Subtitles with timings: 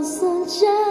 [0.00, 0.89] no sunshine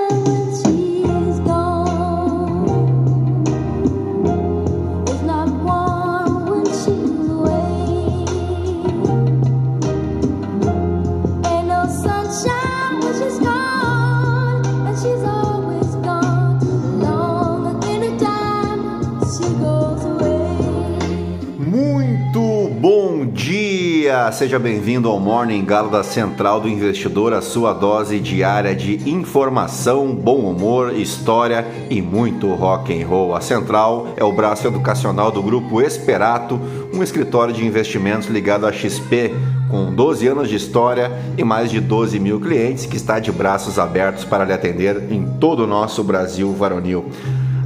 [24.31, 30.15] Seja bem-vindo ao Morning Galo da Central do Investidor, a sua dose diária de informação,
[30.15, 33.35] bom humor, história e muito rock and roll.
[33.35, 36.59] A Central é o braço educacional do grupo Esperato,
[36.93, 39.33] um escritório de investimentos ligado à XP,
[39.69, 43.77] com 12 anos de história e mais de 12 mil clientes, que está de braços
[43.79, 47.05] abertos para lhe atender em todo o nosso Brasil varonil.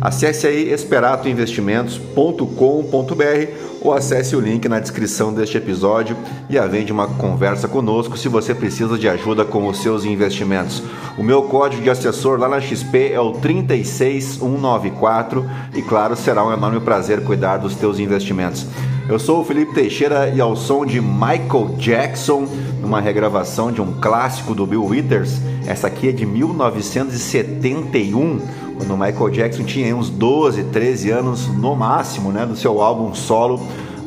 [0.03, 3.47] Acesse aí esperatoinvestimentos.com.br
[3.79, 6.17] ou acesse o link na descrição deste episódio
[6.49, 10.83] e avende uma conversa conosco se você precisa de ajuda com os seus investimentos.
[11.17, 16.51] O meu código de assessor lá na XP é o 36194 e claro, será um
[16.51, 18.67] enorme prazer cuidar dos teus investimentos.
[19.07, 22.45] Eu sou o Felipe Teixeira e ao som de Michael Jackson,
[22.81, 28.41] numa regravação de um clássico do Bill Withers, essa aqui é de 1971,
[28.77, 33.13] quando o Michael Jackson tinha uns 12, 13 anos no máximo, né, do seu álbum
[33.13, 33.59] solo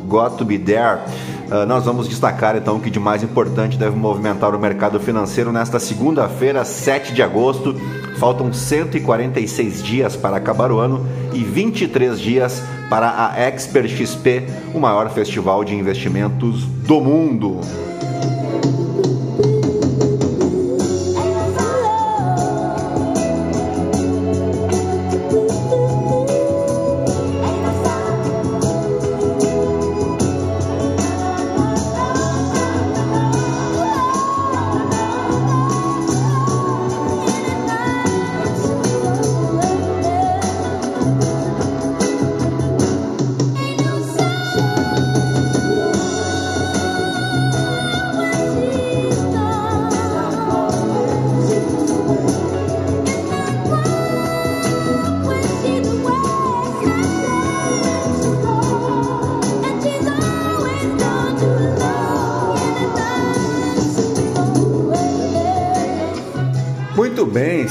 [0.07, 1.01] Got to Be There.
[1.47, 5.53] Uh, nós vamos destacar então o que de mais importante deve movimentar o mercado financeiro
[5.53, 7.75] nesta segunda-feira, 7 de agosto.
[8.19, 14.45] Faltam 146 dias para acabar o ano e 23 dias para a Expert XP,
[14.75, 17.61] o maior festival de investimentos do mundo.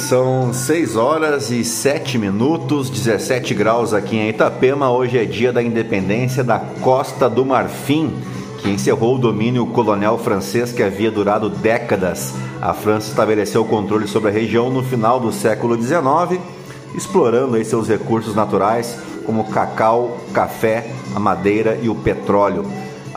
[0.06, 4.92] São 6 horas e 7 minutos, 17 graus aqui em Itapema.
[4.92, 8.14] Hoje é dia da independência da Costa do Marfim,
[8.60, 12.36] que encerrou o domínio colonial francês que havia durado décadas.
[12.62, 16.40] A França estabeleceu o controle sobre a região no final do século XIX,
[16.94, 22.64] explorando seus recursos naturais, como cacau, café, a madeira e o petróleo.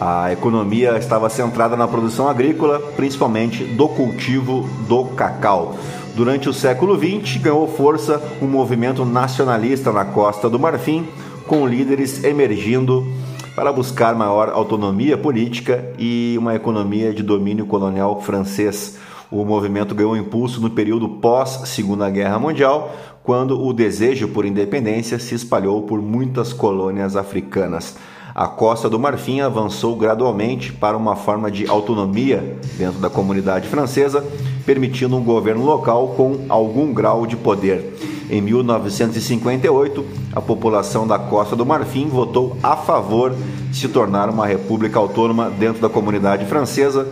[0.00, 5.74] A economia estava centrada na produção agrícola, principalmente do cultivo do cacau.
[6.14, 11.08] Durante o século XX, ganhou força um movimento nacionalista na Costa do Marfim,
[11.48, 13.12] com líderes emergindo
[13.56, 18.96] para buscar maior autonomia política e uma economia de domínio colonial francês.
[19.32, 22.94] O movimento ganhou impulso no período pós-Segunda Guerra Mundial,
[23.24, 27.96] quando o desejo por independência se espalhou por muitas colônias africanas.
[28.38, 34.24] A Costa do Marfim avançou gradualmente para uma forma de autonomia dentro da comunidade francesa,
[34.64, 37.96] permitindo um governo local com algum grau de poder.
[38.30, 43.34] Em 1958, a população da Costa do Marfim votou a favor
[43.70, 47.08] de se tornar uma república autônoma dentro da comunidade francesa,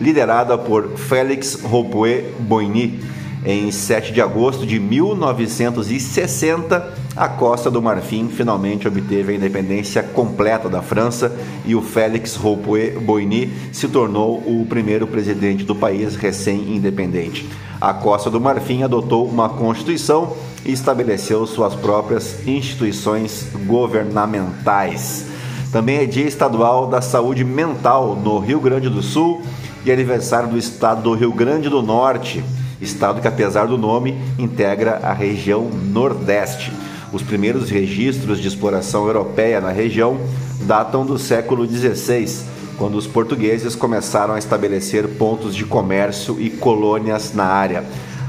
[0.00, 3.00] liderada por Félix Houphouët-Boigny.
[3.44, 10.68] Em 7 de agosto de 1960, a Costa do Marfim finalmente obteve a independência completa
[10.68, 11.34] da França
[11.64, 17.48] e o Félix Houphouët-Boigny se tornou o primeiro presidente do país recém-independente.
[17.80, 25.24] A Costa do Marfim adotou uma constituição e estabeleceu suas próprias instituições governamentais.
[25.72, 29.40] Também é Dia Estadual da Saúde Mental no Rio Grande do Sul
[29.82, 32.44] e aniversário do estado do Rio Grande do Norte,
[32.80, 36.72] estado que, apesar do nome, integra a região Nordeste.
[37.12, 40.18] Os primeiros registros de exploração europeia na região
[40.62, 42.44] datam do século XVI,
[42.78, 47.84] quando os portugueses começaram a estabelecer pontos de comércio e colônias na área.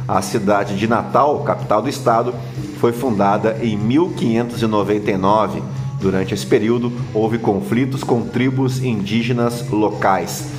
[0.07, 2.33] A cidade de Natal, capital do estado,
[2.79, 5.61] foi fundada em 1599.
[6.01, 10.49] Durante esse período, houve conflitos com tribos indígenas locais.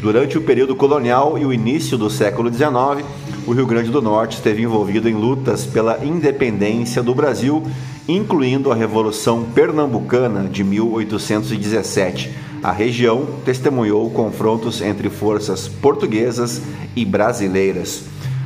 [0.00, 3.04] Durante o período colonial e o início do século XIX,
[3.46, 7.62] o Rio Grande do Norte esteve envolvido em lutas pela independência do Brasil,
[8.08, 12.30] incluindo a Revolução Pernambucana de 1817.
[12.62, 16.62] A região testemunhou confrontos entre forças portuguesas
[16.94, 18.04] e brasileiras.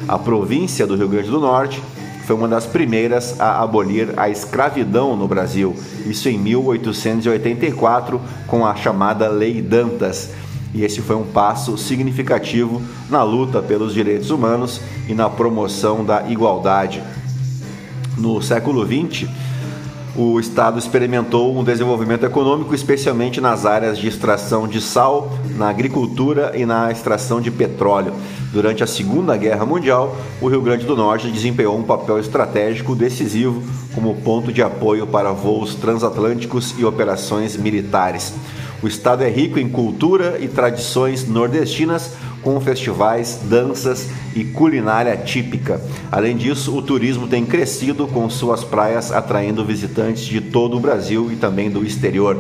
[0.09, 1.83] A província do Rio Grande do Norte
[2.25, 5.77] foi uma das primeiras a abolir a escravidão no Brasil,
[6.07, 10.31] isso em 1884, com a chamada Lei Dantas.
[10.77, 14.79] E esse foi um passo significativo na luta pelos direitos humanos
[15.09, 17.03] e na promoção da igualdade.
[18.19, 19.27] No século XX,
[20.15, 26.53] o Estado experimentou um desenvolvimento econômico, especialmente nas áreas de extração de sal, na agricultura
[26.55, 28.13] e na extração de petróleo.
[28.53, 33.63] Durante a Segunda Guerra Mundial, o Rio Grande do Norte desempenhou um papel estratégico decisivo
[33.95, 38.35] como ponto de apoio para voos transatlânticos e operações militares.
[38.83, 42.13] O estado é rico em cultura e tradições nordestinas,
[42.43, 45.81] com festivais, danças e culinária típica.
[46.13, 51.33] Além disso, o turismo tem crescido com suas praias atraindo visitantes de todo o Brasil
[51.33, 52.39] e também do exterior.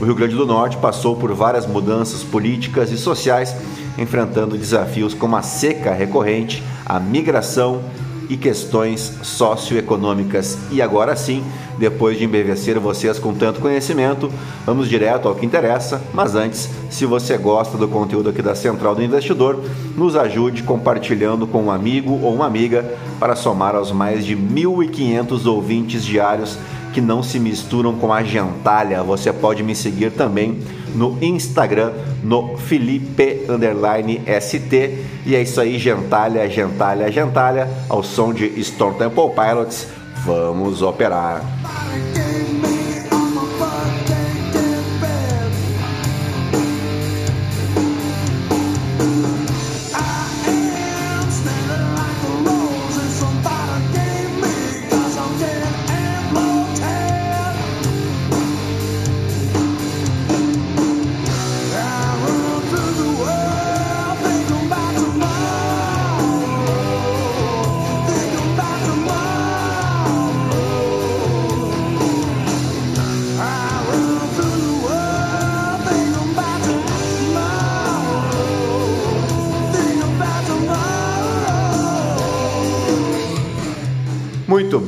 [0.00, 3.54] O Rio Grande do Norte passou por várias mudanças políticas e sociais,
[3.96, 7.82] enfrentando desafios como a seca recorrente, a migração
[8.28, 10.58] e questões socioeconômicas.
[10.70, 11.42] E agora sim,
[11.78, 14.30] depois de embevecer vocês com tanto conhecimento,
[14.66, 16.02] vamos direto ao que interessa.
[16.12, 19.62] Mas antes, se você gosta do conteúdo aqui da Central do Investidor,
[19.96, 22.84] nos ajude compartilhando com um amigo ou uma amiga
[23.18, 26.58] para somar aos mais de 1.500 ouvintes diários
[26.92, 29.02] que não se misturam com a gentalha.
[29.02, 30.60] Você pode me seguir também
[30.94, 31.92] no Instagram,
[32.22, 33.44] no Felipe
[34.40, 34.98] ST.
[35.26, 39.86] E é isso aí, gentalha, gentalha, gentalha, ao som de Stone Temple Pilots.
[40.24, 41.42] Vamos operar.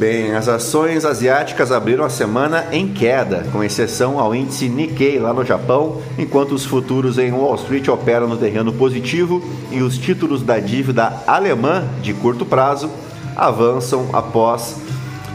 [0.01, 5.35] Bem, as ações asiáticas abriram a semana em queda, com exceção ao índice Nikkei lá
[5.35, 10.43] no Japão, enquanto os futuros em Wall Street operam no terreno positivo e os títulos
[10.43, 12.89] da dívida alemã de curto prazo
[13.37, 14.77] avançam após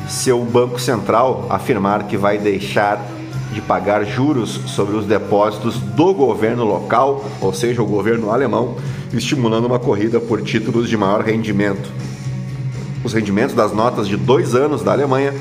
[0.09, 2.99] seu Banco Central afirmar que vai deixar
[3.53, 8.77] de pagar juros sobre os depósitos do governo local, ou seja, o governo alemão,
[9.13, 11.87] estimulando uma corrida por títulos de maior rendimento
[13.05, 15.33] os rendimentos das notas de dois anos da Alemanha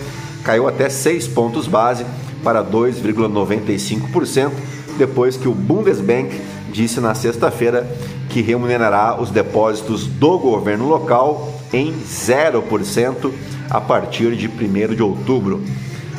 [0.44, 2.05] caiu até 6 pontos base
[2.43, 4.50] para 2,95%,
[4.99, 6.38] depois que o Bundesbank
[6.70, 7.88] disse na sexta-feira
[8.28, 13.32] que remunerará os depósitos do governo local em 0%
[13.70, 15.62] a partir de 1 de outubro.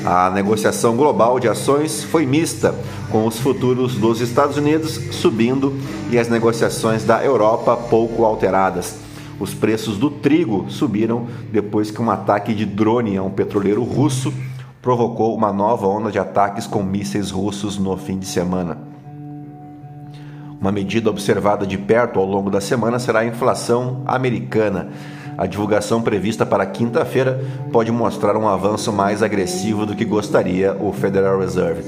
[0.03, 2.73] A negociação global de ações foi mista,
[3.11, 5.73] com os futuros dos Estados Unidos subindo
[6.09, 9.04] e as negociações da Europa pouco alteradas.
[9.39, 14.33] Os preços do trigo subiram depois que um ataque de drone a um petroleiro russo
[14.81, 18.77] provocou uma nova onda de ataques com mísseis russos no fim de semana.
[20.61, 24.89] Uma medida observada de perto ao longo da semana será a inflação americana.
[25.37, 30.93] A divulgação prevista para quinta-feira pode mostrar um avanço mais agressivo do que gostaria o
[30.93, 31.83] Federal Reserve.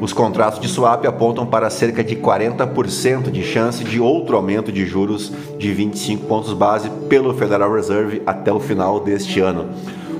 [0.00, 4.86] Os contratos de swap apontam para cerca de 40% de chance de outro aumento de
[4.86, 9.70] juros de 25 pontos base pelo Federal Reserve até o final deste ano.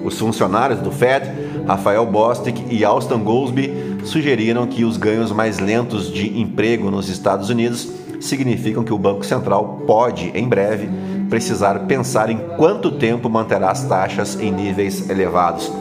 [0.05, 1.31] Os funcionários do Fed,
[1.65, 7.49] Rafael Bostic e Alston Goldsby, sugeriram que os ganhos mais lentos de emprego nos Estados
[7.49, 7.89] Unidos
[8.21, 10.89] significam que o Banco Central pode, em breve,
[11.33, 15.73] precisar pensar em quanto tempo manterá as taxas em níveis elevados.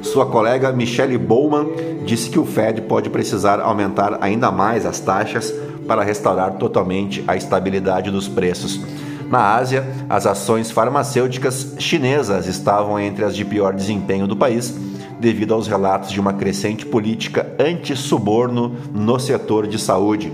[0.00, 1.66] Sua colega Michelle Bowman
[2.06, 5.52] disse que o Fed pode precisar aumentar ainda mais as taxas
[5.86, 8.80] para restaurar totalmente a estabilidade dos preços.
[9.28, 14.74] Na Ásia, as ações farmacêuticas chinesas estavam entre as de pior desempenho do país,
[15.20, 20.32] devido aos relatos de uma crescente política anti-suborno no setor de saúde.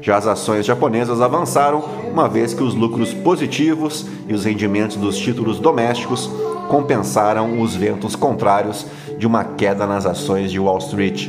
[0.00, 5.18] Já as ações japonesas avançaram, uma vez que os lucros positivos e os rendimentos dos
[5.18, 6.30] títulos domésticos
[6.68, 8.86] compensaram os ventos contrários
[9.18, 11.28] de uma queda nas ações de Wall Street.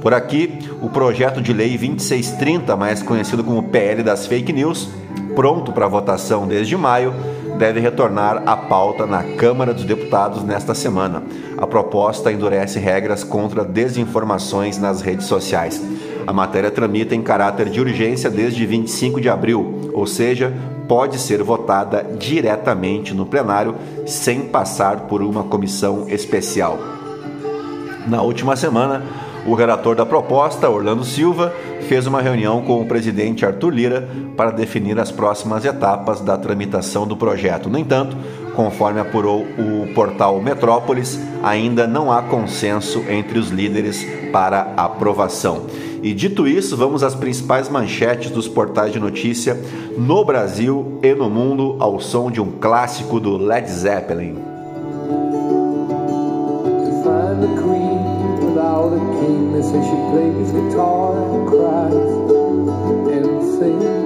[0.00, 4.88] Por aqui, o projeto de lei 2630, mais conhecido como PL das Fake News,
[5.34, 7.14] pronto para votação desde maio,
[7.58, 11.22] deve retornar à pauta na Câmara dos Deputados nesta semana.
[11.56, 15.82] A proposta endurece regras contra desinformações nas redes sociais.
[16.28, 20.52] A matéria tramita em caráter de urgência desde 25 de abril, ou seja,
[20.86, 23.74] pode ser votada diretamente no plenário
[24.06, 26.78] sem passar por uma comissão especial.
[28.06, 29.02] Na última semana,
[29.46, 31.50] o relator da proposta, Orlando Silva,
[31.88, 37.06] fez uma reunião com o presidente Arthur Lira para definir as próximas etapas da tramitação
[37.06, 37.70] do projeto.
[37.70, 38.14] No entanto,
[38.58, 45.66] conforme apurou o portal Metrópolis, ainda não há consenso entre os líderes para aprovação.
[46.02, 49.56] E dito isso, vamos às principais manchetes dos portais de notícia
[49.96, 54.48] no Brasil e no mundo ao som de um clássico do Led Zeppelin.
[63.08, 63.97] Footsteps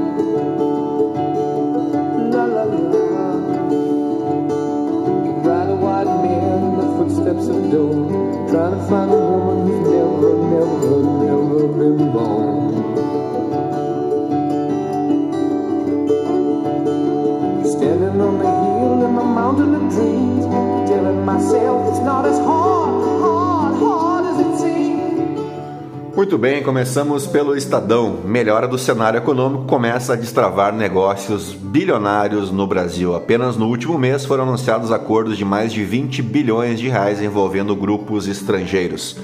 [26.33, 28.21] Muito bem, começamos pelo Estadão.
[28.25, 33.15] Melhora do cenário econômico começa a destravar negócios bilionários no Brasil.
[33.15, 37.77] Apenas no último mês foram anunciados acordos de mais de 20 bilhões de reais envolvendo
[37.77, 39.19] grupos estrangeiros.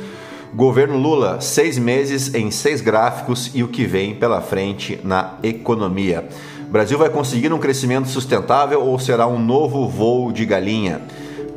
[0.54, 6.28] Governo Lula, seis meses em seis gráficos e o que vem pela frente na economia.
[6.68, 11.00] Brasil vai conseguir um crescimento sustentável ou será um novo voo de galinha?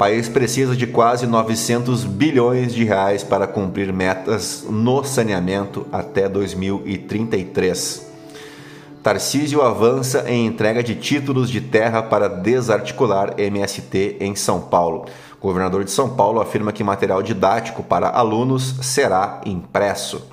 [0.01, 8.08] País precisa de quase 900 bilhões de reais para cumprir metas no saneamento até 2033.
[9.03, 15.05] Tarcísio avança em entrega de títulos de terra para desarticular MST em São Paulo.
[15.39, 20.27] O governador de São Paulo afirma que material didático para alunos será impresso.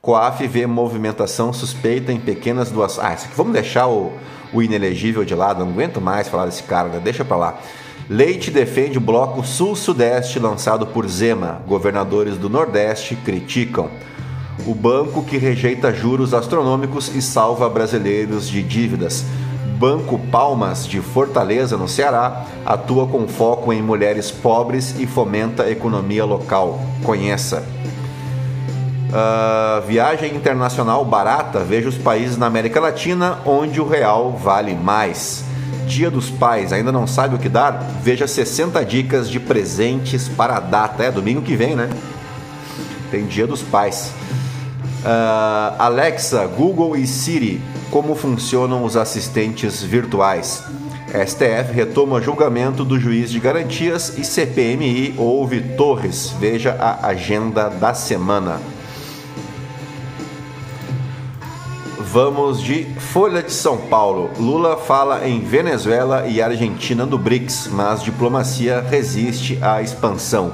[0.00, 3.04] COAF vê movimentação suspeita em pequenas doações.
[3.04, 4.12] Ah, aqui, vamos deixar o,
[4.52, 7.00] o inelegível de lado, não aguento mais falar desse cara, né?
[7.02, 7.58] deixa para lá.
[8.12, 11.62] Leite defende o bloco Sul-Sudeste lançado por Zema.
[11.64, 13.88] Governadores do Nordeste criticam.
[14.66, 19.24] O banco que rejeita juros astronômicos e salva brasileiros de dívidas.
[19.78, 25.70] Banco Palmas de Fortaleza, no Ceará, atua com foco em mulheres pobres e fomenta a
[25.70, 26.80] economia local.
[27.04, 27.62] Conheça.
[29.08, 35.48] Uh, viagem internacional barata, veja os países na América Latina onde o real vale mais.
[35.90, 37.72] Dia dos Pais, ainda não sabe o que dar?
[38.00, 41.02] Veja 60 dicas de presentes para a data.
[41.02, 41.90] É domingo que vem, né?
[43.10, 44.12] Tem Dia dos Pais.
[45.02, 50.62] Uh, Alexa, Google e Siri, como funcionam os assistentes virtuais?
[51.08, 56.32] STF retoma julgamento do juiz de garantias e CPMI ouve Torres.
[56.38, 58.60] Veja a agenda da semana.
[62.12, 64.30] Vamos de Folha de São Paulo.
[64.36, 70.52] Lula fala em Venezuela e Argentina do BRICS, mas diplomacia resiste à expansão.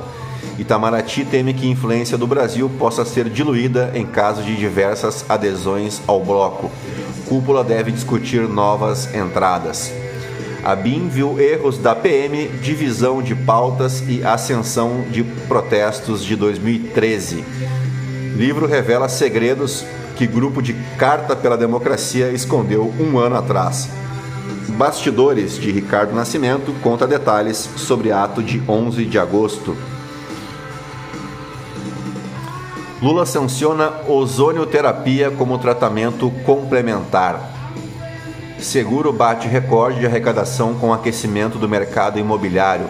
[0.58, 6.02] Itamaraty teme que a influência do Brasil possa ser diluída em caso de diversas adesões
[6.06, 6.70] ao bloco.
[7.26, 9.90] Cúpula deve discutir novas entradas.
[10.62, 17.42] A BIM viu erros da PM, divisão de pautas e ascensão de protestos de 2013.
[18.36, 19.86] Livro revela segredos
[20.16, 23.88] que grupo de Carta pela Democracia escondeu um ano atrás.
[24.70, 29.76] Bastidores de Ricardo Nascimento conta detalhes sobre ato de 11 de agosto.
[33.00, 37.52] Lula sanciona ozonioterapia como tratamento complementar.
[38.58, 42.88] Seguro bate recorde de arrecadação com aquecimento do mercado imobiliário.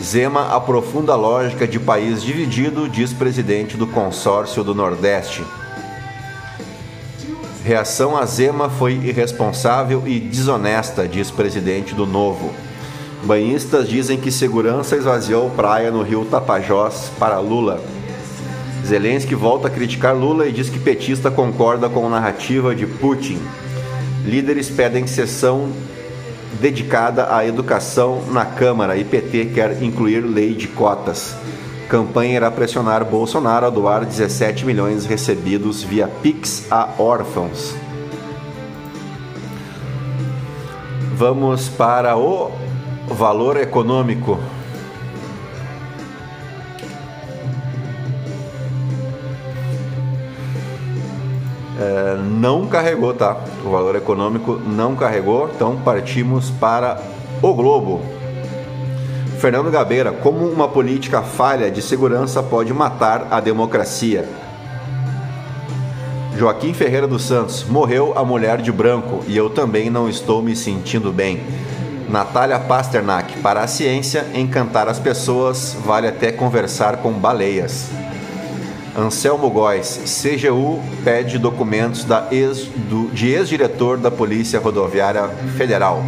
[0.00, 5.44] Zema aprofunda a lógica de país dividido, diz presidente do consórcio do Nordeste.
[7.66, 12.54] Reação a Zema foi irresponsável e desonesta, diz presidente do Novo.
[13.24, 17.82] Banhistas dizem que segurança esvaziou praia no rio Tapajós para Lula.
[18.86, 23.40] Zelensky volta a criticar Lula e diz que petista concorda com a narrativa de Putin.
[24.24, 25.68] Líderes pedem sessão
[26.60, 31.34] dedicada à educação na Câmara e PT quer incluir lei de cotas.
[31.88, 37.76] Campanha irá pressionar Bolsonaro a doar 17 milhões recebidos via Pix a órfãos.
[41.14, 42.50] Vamos para o
[43.08, 44.36] valor econômico.
[51.78, 53.36] É, não carregou, tá?
[53.64, 57.00] O valor econômico não carregou, então partimos para
[57.40, 58.15] o Globo.
[59.38, 64.26] Fernando Gabeira, como uma política falha de segurança pode matar a democracia?
[66.38, 70.56] Joaquim Ferreira dos Santos, morreu a mulher de branco e eu também não estou me
[70.56, 71.42] sentindo bem.
[72.08, 77.90] Natália Pasternak, para a ciência, encantar as pessoas vale até conversar com baleias.
[78.96, 85.28] Anselmo Góes, CGU pede documentos da ex, do, de ex-diretor da Polícia Rodoviária
[85.58, 86.02] Federal.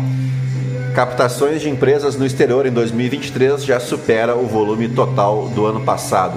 [0.99, 6.37] Captações de empresas no exterior em 2023 já supera o volume total do ano passado.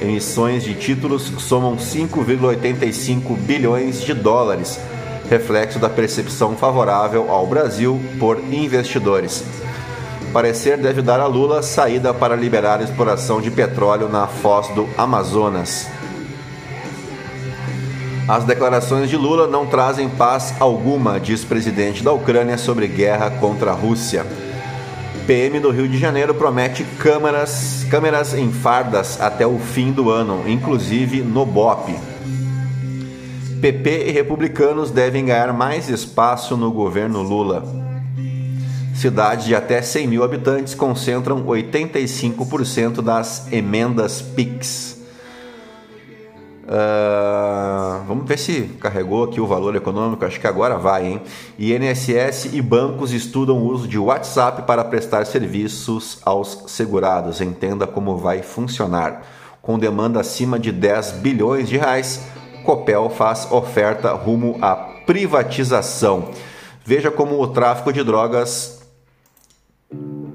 [0.00, 4.78] Emissões de títulos somam 5,85 bilhões de dólares,
[5.28, 9.42] reflexo da percepção favorável ao Brasil por investidores.
[10.32, 14.88] Parecer deve dar a Lula saída para liberar a exploração de petróleo na foz do
[14.96, 15.88] Amazonas.
[18.28, 23.70] As declarações de Lula não trazem paz alguma, diz presidente da Ucrânia sobre guerra contra
[23.70, 24.26] a Rússia.
[25.28, 30.42] PM do Rio de Janeiro promete câmeras, câmeras em fardas até o fim do ano,
[30.48, 31.94] inclusive no BOP.
[33.60, 37.64] PP e republicanos devem ganhar mais espaço no governo Lula.
[38.92, 44.95] Cidades de até 100 mil habitantes concentram 85% das emendas PIX.
[46.66, 51.22] Uh, vamos ver se carregou aqui o valor econômico, acho que agora vai, hein?
[51.56, 57.40] INSS e bancos estudam o uso de WhatsApp para prestar serviços aos segurados.
[57.40, 59.22] Entenda como vai funcionar.
[59.62, 62.26] Com demanda acima de 10 bilhões de reais,
[62.64, 66.30] Copel faz oferta rumo à privatização.
[66.84, 68.80] Veja como o tráfico de drogas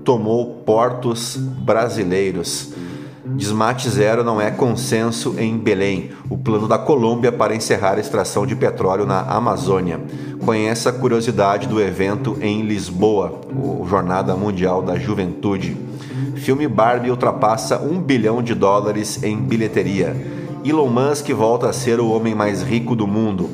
[0.05, 2.73] tomou portos brasileiros.
[3.23, 6.09] Desmate zero não é consenso em Belém.
[6.27, 9.99] O plano da Colômbia para encerrar a extração de petróleo na Amazônia.
[10.43, 15.77] Conheça a curiosidade do evento em Lisboa, o Jornada Mundial da Juventude.
[16.35, 20.15] Filme Barbie ultrapassa um bilhão de dólares em bilheteria.
[20.65, 23.47] Elon Musk volta a ser o homem mais rico do mundo.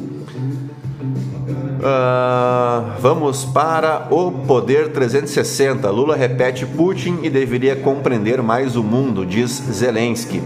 [1.78, 5.90] Uh, vamos para o Poder 360.
[5.92, 10.42] Lula repete Putin e deveria compreender mais o mundo, diz Zelensky.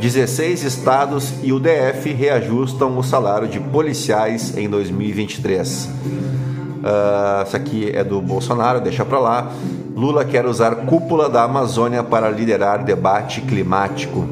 [0.00, 5.84] 16 estados e o DF reajustam o salário de policiais em 2023.
[5.86, 9.52] Uh, isso aqui é do Bolsonaro, deixa para lá.
[9.94, 14.26] Lula quer usar cúpula da Amazônia para liderar debate climático.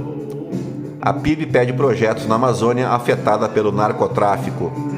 [1.01, 4.94] A PIB pede projetos na Amazônia afetada pelo narcotráfico.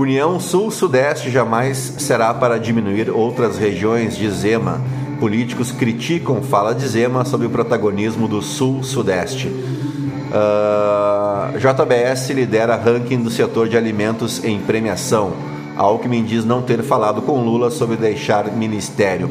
[0.00, 4.80] União Sul-Sudeste jamais será para diminuir outras regiões de Zema.
[5.20, 9.48] Políticos criticam fala de Zema sobre o protagonismo do Sul-Sudeste.
[9.48, 15.34] Uh, ah, JBS lidera ranking do setor de alimentos em premiação.
[15.76, 19.28] Alckmin diz não ter falado com Lula sobre deixar ministério.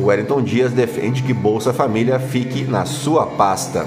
[0.00, 3.84] Wellington Dias defende que Bolsa Família fique na sua pasta.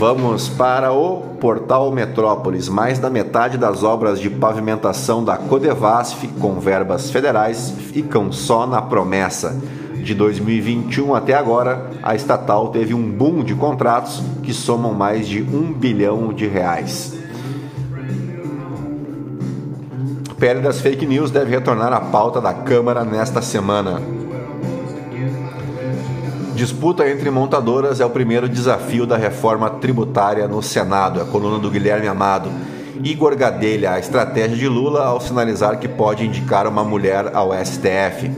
[0.00, 2.70] Vamos para o Portal Metrópolis.
[2.70, 8.80] Mais da metade das obras de pavimentação da Codevasf com verbas federais ficam só na
[8.80, 9.60] promessa.
[9.96, 15.42] De 2021 até agora, a estatal teve um boom de contratos que somam mais de
[15.42, 17.18] um bilhão de reais.
[20.38, 24.19] PL das fake news deve retornar à pauta da Câmara nesta semana.
[26.60, 31.70] Disputa entre montadoras é o primeiro desafio da reforma tributária no Senado, a coluna do
[31.70, 32.50] Guilherme Amado.
[33.02, 38.30] Igor Gadelha, a estratégia de Lula ao sinalizar que pode indicar uma mulher ao STF.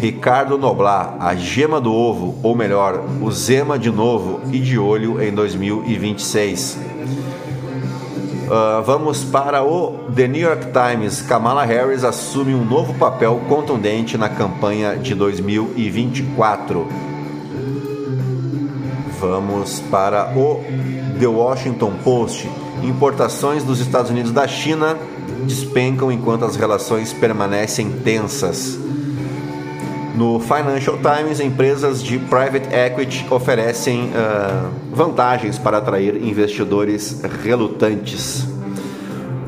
[0.00, 5.22] Ricardo Noblar, a gema do ovo, ou melhor, o Zema de novo e de olho
[5.22, 6.78] em 2026.
[8.48, 11.22] Uh, ah, vamos para o The New York Times.
[11.22, 17.11] Kamala Harris assume um novo papel contundente na campanha de 2024.
[19.22, 20.64] Vamos para o
[21.20, 22.50] The Washington Post.
[22.82, 24.98] Importações dos Estados Unidos da China
[25.44, 28.76] despencam enquanto as relações permanecem tensas.
[30.16, 38.44] No Financial Times, empresas de private equity oferecem uh, vantagens para atrair investidores relutantes.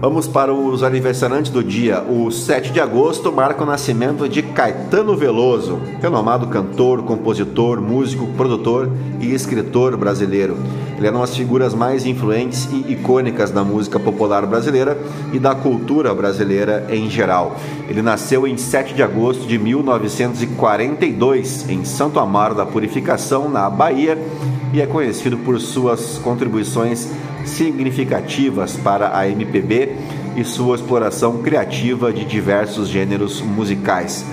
[0.04, 2.02] Vamos para os aniversariantes do dia.
[2.02, 8.90] O 7 de agosto marca o nascimento de Caetano Veloso, renomado cantor, compositor, músico, produtor
[9.18, 10.58] e escritor brasileiro.
[10.98, 14.98] Ele é uma das figuras mais influentes e icônicas da música popular brasileira
[15.32, 17.56] e da cultura brasileira em geral.
[17.88, 24.18] Ele nasceu em 7 de agosto de 1942 em Santo Amaro da Purificação, na Bahia,
[24.70, 27.08] e é conhecido por suas contribuições
[27.44, 29.96] significativas para a MPB
[30.36, 34.24] e sua exploração criativa de diversos gêneros musicais.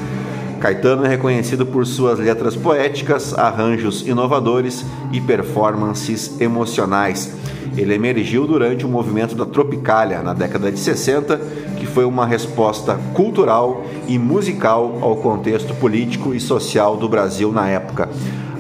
[0.60, 7.34] Caetano é reconhecido por suas letras poéticas, arranjos inovadores e performances emocionais.
[7.76, 11.38] Ele emergiu durante o movimento da Tropicália na década de 60,
[11.78, 17.68] que foi uma resposta cultural e musical ao contexto político e social do Brasil na
[17.68, 18.08] época.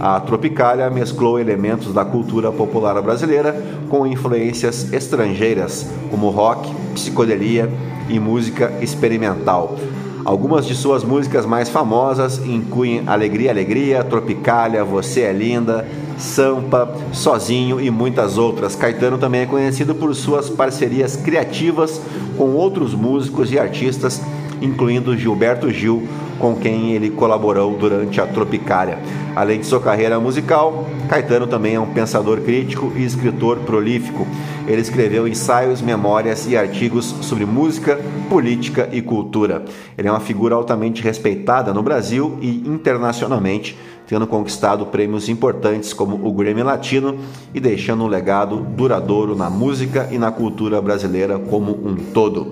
[0.03, 3.55] A Tropicália mesclou elementos da cultura popular brasileira
[3.87, 7.71] com influências estrangeiras, como rock, psicodelia
[8.09, 9.77] e música experimental.
[10.25, 15.87] Algumas de suas músicas mais famosas incluem Alegria, Alegria, Tropicália, Você é Linda,
[16.17, 18.75] Sampa, Sozinho e muitas outras.
[18.75, 22.01] Caetano também é conhecido por suas parcerias criativas
[22.39, 24.19] com outros músicos e artistas,
[24.61, 26.07] incluindo Gilberto Gil,
[26.39, 28.97] com quem ele colaborou durante a Tropicália.
[29.35, 34.27] Além de sua carreira musical, Caetano também é um pensador crítico e escritor prolífico.
[34.67, 39.63] Ele escreveu ensaios, memórias e artigos sobre música, política e cultura.
[39.97, 46.27] Ele é uma figura altamente respeitada no Brasil e internacionalmente, tendo conquistado prêmios importantes como
[46.27, 47.17] o Grammy Latino
[47.53, 52.51] e deixando um legado duradouro na música e na cultura brasileira como um todo.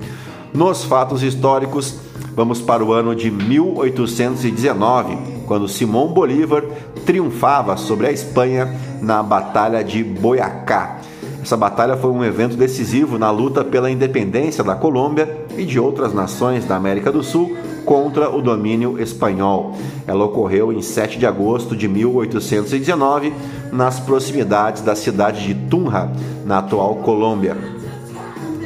[0.53, 1.95] Nos fatos históricos,
[2.35, 6.63] vamos para o ano de 1819, quando Simão Bolívar
[7.05, 11.01] triunfava sobre a Espanha na Batalha de Boyacá.
[11.41, 16.13] Essa batalha foi um evento decisivo na luta pela independência da Colômbia e de outras
[16.13, 19.75] nações da América do Sul contra o domínio espanhol.
[20.05, 23.33] Ela ocorreu em 7 de agosto de 1819,
[23.71, 26.12] nas proximidades da cidade de Tunja,
[26.45, 27.78] na atual Colômbia.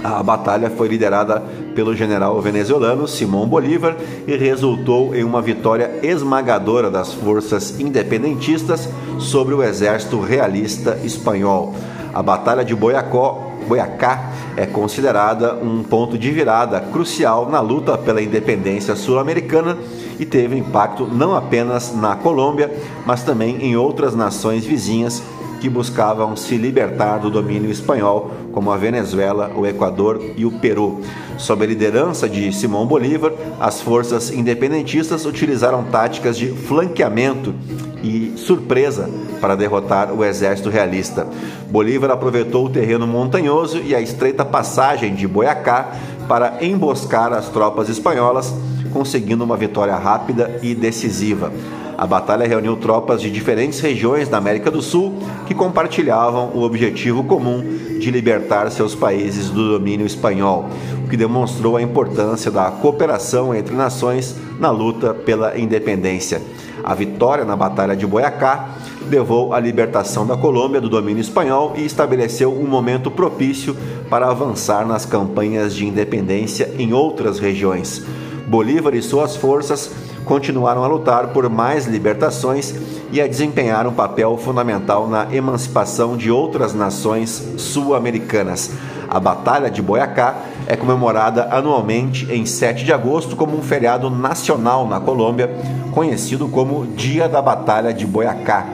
[0.04, 1.42] A batalha foi liderada
[1.74, 3.96] pelo general venezuelano Simão Bolívar
[4.28, 11.74] e resultou em uma vitória esmagadora das forças independentistas sobre o exército realista espanhol.
[12.14, 18.22] A Batalha de Boiacó, Boiacá é considerada um ponto de virada crucial na luta pela
[18.22, 19.78] independência sul-americana
[20.20, 22.72] e teve impacto não apenas na Colômbia,
[23.06, 25.24] mas também em outras nações vizinhas
[25.64, 31.00] que buscavam se libertar do domínio espanhol, como a Venezuela, o Equador e o Peru.
[31.38, 37.56] Sob a liderança de Simão Bolívar, as forças independentistas utilizaram táticas de flanqueamento
[38.04, 41.26] e surpresa para derrotar o exército realista.
[41.70, 45.94] Bolívar aproveitou o terreno montanhoso e a estreita passagem de Boyacá
[46.28, 48.54] para emboscar as tropas espanholas,
[48.92, 51.54] conseguindo uma vitória rápida e decisiva.
[51.98, 55.14] A batalha reuniu tropas de diferentes regiões da América do Sul
[55.46, 57.64] que compartilhavam o objetivo comum
[58.00, 60.70] de libertar seus países do domínio espanhol,
[61.06, 66.42] o que demonstrou a importância da cooperação entre nações na luta pela independência.
[66.84, 68.70] A vitória na Batalha de Boyacá
[69.10, 73.78] levou à libertação da Colômbia do domínio espanhol e estabeleceu um momento propício
[74.10, 78.04] para avançar nas campanhas de independência em outras regiões.
[78.48, 79.92] Bolívar e suas forças
[80.26, 82.74] continuaram a lutar por mais libertações
[83.12, 88.72] e a desempenhar um papel fundamental na emancipação de outras nações sul-americanas.
[89.10, 94.88] A Batalha de Boyacá é comemorada anualmente em 7 de agosto como um feriado nacional
[94.88, 95.54] na Colômbia,
[95.92, 98.66] conhecido como Dia da Batalha de Boyacá.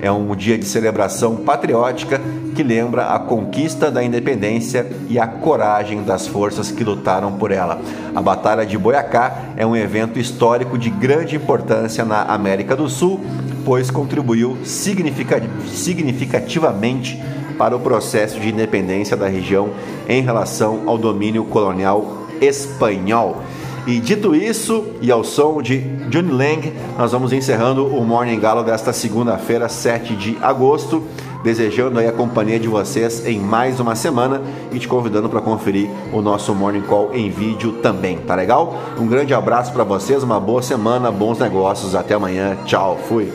[0.00, 2.20] É um dia de celebração patriótica
[2.54, 7.80] que lembra a conquista da independência e a coragem das forças que lutaram por ela.
[8.14, 13.20] A Batalha de Boyacá é um evento histórico de grande importância na América do Sul,
[13.64, 17.20] pois contribuiu significativamente
[17.58, 19.70] para o processo de independência da região
[20.08, 23.42] em relação ao domínio colonial espanhol.
[23.86, 25.78] E dito isso, e ao som de
[26.10, 31.04] Johnny Lang, nós vamos encerrando o Morning Galo desta segunda-feira, 7 de agosto,
[31.44, 35.88] desejando aí a companhia de vocês em mais uma semana e te convidando para conferir
[36.12, 38.76] o nosso Morning Call em vídeo também, tá legal?
[38.98, 43.32] Um grande abraço para vocês, uma boa semana, bons negócios, até amanhã, tchau, fui!